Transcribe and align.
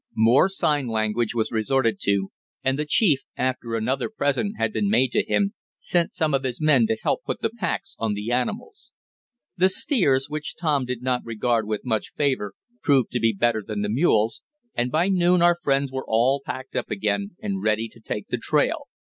More 0.15 0.49
sign 0.49 0.87
language 0.87 1.35
was 1.35 1.51
resorted 1.51 1.99
to, 2.05 2.31
and 2.63 2.79
the 2.79 2.87
chief, 2.87 3.19
after 3.37 3.75
another 3.75 4.09
present 4.09 4.55
had 4.57 4.73
been 4.73 4.89
made 4.89 5.11
to 5.11 5.23
him, 5.23 5.53
sent 5.77 6.11
some 6.11 6.33
of 6.33 6.41
his 6.43 6.59
men 6.59 6.87
to 6.87 6.97
help 7.03 7.23
put 7.23 7.41
the 7.41 7.51
packs 7.51 7.95
on 7.99 8.15
the 8.15 8.31
animals. 8.31 8.89
The 9.57 9.69
steers, 9.69 10.25
which 10.27 10.55
Tom 10.59 10.85
did 10.85 11.03
not 11.03 11.21
regard 11.23 11.67
with 11.67 11.85
much 11.85 12.13
favor, 12.15 12.55
proved 12.81 13.11
to 13.11 13.19
be 13.19 13.31
better 13.31 13.61
than 13.61 13.83
the 13.83 13.89
mules, 13.89 14.41
and 14.73 14.89
by 14.91 15.07
noon 15.07 15.43
our 15.43 15.59
friends 15.61 15.91
were 15.91 16.05
all 16.07 16.41
packed 16.43 16.75
up 16.75 16.89
again, 16.89 17.35
and 17.39 17.61
ready 17.61 17.87
to 17.89 17.99
take 17.99 18.29
the 18.29 18.39
trail. 18.39 18.87